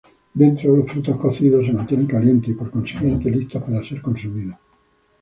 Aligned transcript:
Dentro, 0.33 0.75
los 0.75 0.91
frutos 0.91 1.15
cocidos 1.17 1.63
se 1.67 1.73
mantienen 1.73 2.07
calientes, 2.07 2.49
y 2.49 2.53
por 2.55 2.71
consiguiente, 2.71 3.29
listos 3.29 3.61
para 3.61 3.83
ser 3.83 4.01
consumidos. 4.01 4.55